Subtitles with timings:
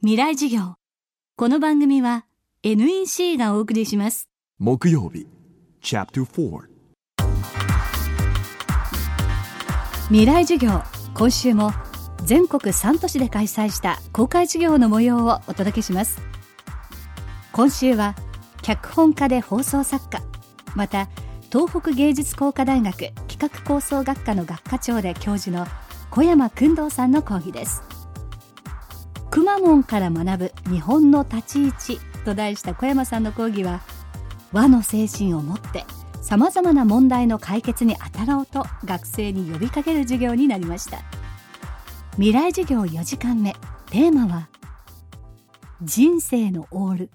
[0.00, 0.74] 未来授業。
[1.36, 2.24] この番組は
[2.62, 4.28] NEC がお送りします。
[4.56, 5.26] 木曜日。
[5.82, 6.68] Chapter 4
[10.06, 10.84] 未来授業。
[11.14, 11.72] 今週も
[12.24, 16.20] 全国3都市で開催した公開授業の模様をお届けします。
[17.50, 18.14] 今週は
[18.62, 20.22] 脚本家で放送作家
[20.76, 21.08] また
[21.50, 25.66] 東北芸術工科大学企画構想学科の学科長で教授の
[26.12, 27.82] 小山君堂さんの講義です
[29.30, 33.82] くまモンから学ぶ日本の立ち位置と題した小山さんの講義は
[34.52, 35.84] 和の精神を持って
[36.22, 40.98] さまざまな問題の解決に当たろうと学生に呼びかける授業になりました。
[42.12, 43.54] 未来授業4時間目
[43.90, 44.48] テーマは
[45.82, 47.10] 人生のオール。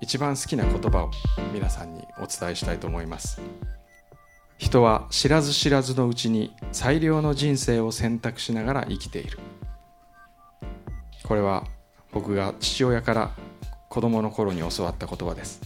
[0.00, 1.10] 一番好きな言葉を
[1.52, 3.40] 皆さんにお伝えしたいと思います。
[4.62, 9.40] 人は知らず知らずのうちに最良の人生を選択しながら生きている。
[11.24, 11.64] これは
[12.12, 13.30] 僕が父親から
[13.88, 15.60] 子供の頃に教わった言葉です。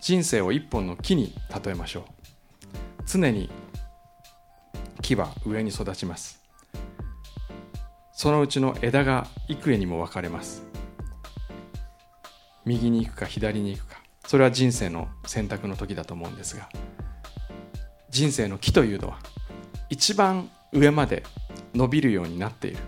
[0.00, 1.32] 人生を一本の木に
[1.64, 2.04] 例えましょう。
[3.06, 3.48] 常に
[5.00, 6.42] 木は上に育ちます。
[8.12, 10.64] そのうちの枝が幾重にも分かれます。
[12.64, 13.93] 右に行くか左に行くか
[14.26, 16.68] それは人生の選択の時だと思うんですが
[18.10, 19.18] 人生の木というのは
[19.90, 21.22] 一番上まで
[21.74, 22.78] 伸びるようになっている。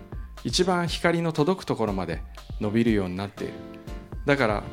[0.43, 2.21] 一番光の届くところまで
[2.61, 3.53] 伸びるようになっている。
[4.25, 4.63] だから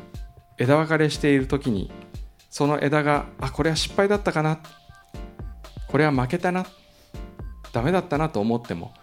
[0.58, 1.90] 枝分かれしている時に
[2.50, 4.60] その枝があこれは失敗だったかな。
[5.88, 6.66] これは負けたな。
[7.72, 8.94] ダメだったなと思っても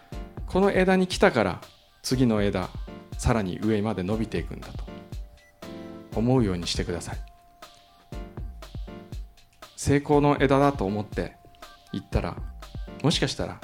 [0.46, 1.60] この枝に来たから
[2.02, 2.70] 次の枝
[3.18, 4.84] さらに上まで伸びていくんだと
[6.16, 7.31] 思うようにしてください。
[9.82, 11.34] 成功の枝だと思って
[11.92, 12.36] 行ったら
[13.02, 13.60] もしかしたら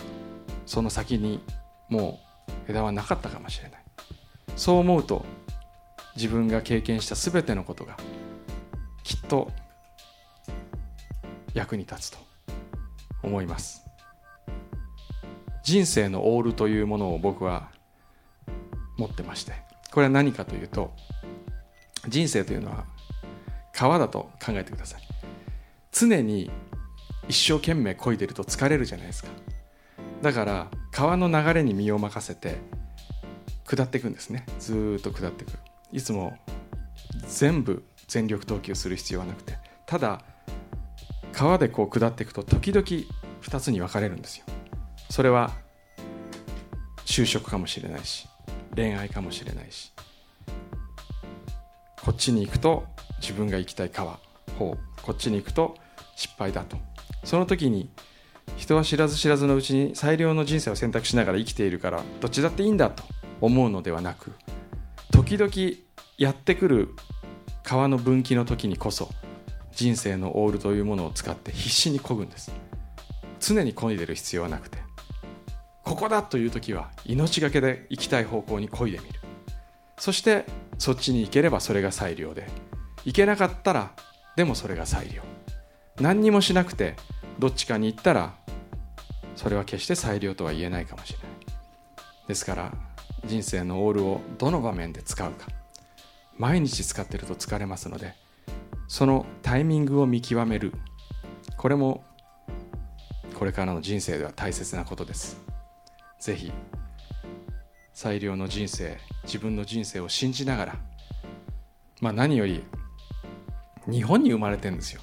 [0.66, 1.40] その先に
[1.88, 2.18] も
[2.66, 3.84] う枝はなかったかもしれない。
[4.56, 5.24] そう思うと
[6.16, 7.96] 自分が経験した全てのことが
[9.04, 9.52] きっと
[11.54, 12.18] 役に立つと
[13.22, 13.84] 思います。
[15.62, 17.70] 人生のオールというものを僕は
[18.96, 19.52] 持ってまして
[19.92, 20.90] これは何かというと
[22.08, 22.86] 人生というのは
[23.72, 25.07] 川だと考えてください。
[25.92, 26.50] 常に
[27.28, 29.28] 一生懸命漕いでると疲れるじゃないですか。
[30.22, 32.56] だから川の流れに身を任せて
[33.64, 34.46] 下っていくんですね。
[34.58, 35.52] ずっと下っていく。
[35.92, 36.36] いつも
[37.28, 39.58] 全部全力投球する必要はなくて。
[39.86, 40.22] ただ
[41.32, 42.86] 川でこう下っていくと時々
[43.42, 44.44] 2つに分かれるんですよ。
[45.10, 45.52] それは
[47.04, 48.28] 就職かもしれないし
[48.74, 49.92] 恋愛かもしれないし。
[52.02, 52.86] こっちに行くと
[53.20, 54.18] 自分が行きたい川。
[54.58, 55.76] 方こっちに行くと
[56.16, 56.76] 失敗だと。
[57.24, 57.90] その時に
[58.56, 63.04] 人は知らず知らずのうちに最良の人生を選択しながら生きているからどっちだっていいんだと
[63.40, 64.32] 思うのではなく
[65.12, 65.52] 時々
[66.16, 66.88] やってくる
[67.62, 69.10] 川の分岐の時にこそ
[69.72, 72.52] 人生のオールというものを使って必死に漕ぐんです。
[73.38, 74.78] 常に漕いでる必要はなくて。
[75.84, 79.20] ここだという時は命がけで行きたい方向に漕いでみる。
[79.98, 80.46] そして
[80.78, 82.48] そっちに行ければそれが最良で。
[83.04, 83.92] 行けなかったら
[84.38, 85.24] でもそれが最良
[86.00, 86.94] 何にもしなくて
[87.40, 88.36] どっちかに行ったら
[89.34, 91.28] それは決して最良とは言えないかもしれない。
[92.28, 92.72] ですから
[93.24, 95.48] 人生のオールをどの場面で使うか。
[96.36, 98.14] 毎日使ってると疲れますので
[98.86, 100.72] そのタイミングを見極める。
[101.56, 102.04] これも
[103.36, 105.40] これからの人生では大切なことです。
[106.20, 106.52] ぜひ
[107.92, 110.76] 最良の人生自分の人生を信じながら
[112.00, 112.62] まあ何より
[113.90, 115.00] 日本に生まれてんですよ。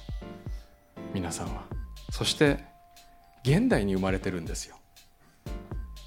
[1.12, 1.64] 皆さんは。
[2.10, 2.64] そして
[3.42, 4.76] 現代に生まれてるんですよ。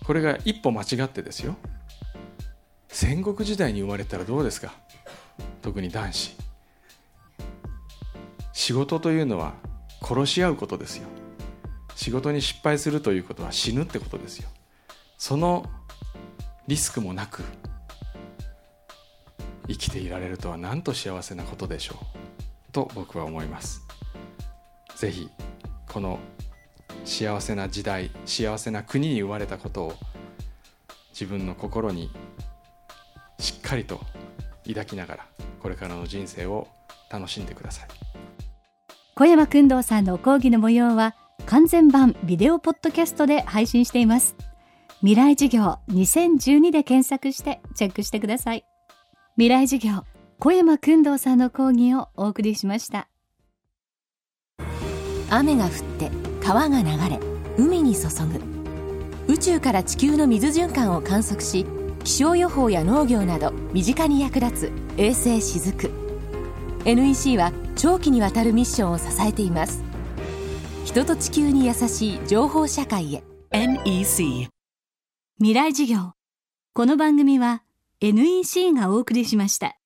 [0.05, 1.55] これが一歩間違ってですよ。
[2.87, 4.73] 戦国時代に生まれたらどうですか？
[5.61, 6.35] 特に男子。
[8.53, 9.53] 仕事というのは
[10.01, 11.07] 殺し合うことですよ。
[11.95, 14.49] 仕事に失敗するということは死ぬってことですよ。
[15.17, 15.65] その
[16.67, 17.43] リスクもなく
[19.67, 22.18] 生きていられるとはなんと幸せなことでしょう。
[22.71, 23.81] と僕は思います。
[24.95, 25.29] ぜひ
[25.87, 26.19] この
[27.05, 29.93] 幸せな時代幸せな国に生まれたことを
[31.11, 32.11] 自分の心に
[33.39, 34.01] しっかりと
[34.67, 35.25] 抱きながら
[35.61, 36.67] これからの人生を
[37.09, 37.87] 楽しんでください。
[39.15, 41.15] 小山君堂さんの講義の模様は
[41.45, 44.35] 完全版ビデオポッドキャストで配信しています。
[44.99, 48.65] 未来授業2012で検索してチェックしてください。
[49.35, 50.03] 未来授業
[50.41, 53.09] 小山君堂さんの講義をお送りしました。
[55.29, 56.09] 雨が降って
[56.41, 57.19] 川が流れ
[57.57, 58.07] 海に注
[59.27, 59.33] ぐ。
[59.33, 61.65] 宇宙から地球の水循環を観測し
[62.05, 65.91] 気象予報や農業など身近に役立つ衛星しずく。
[66.85, 69.83] NEC は長期にわたるミッションを支えています。
[70.85, 73.23] 人と地球に優しい情報社会へ。
[73.51, 74.47] NEC
[75.39, 76.13] 未来事業。
[76.73, 77.63] この番組は
[77.99, 79.78] NEC がお送りしました